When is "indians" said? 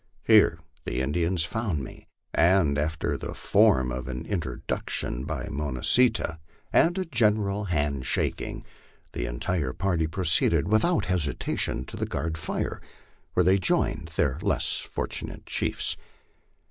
0.99-1.43